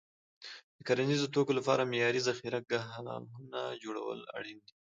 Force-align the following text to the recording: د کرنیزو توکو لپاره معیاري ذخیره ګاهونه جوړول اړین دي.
د 0.77 0.79
کرنیزو 0.87 1.31
توکو 1.33 1.51
لپاره 1.59 1.89
معیاري 1.91 2.21
ذخیره 2.27 2.59
ګاهونه 2.71 3.61
جوړول 3.83 4.19
اړین 4.37 4.57
دي. 4.65 4.73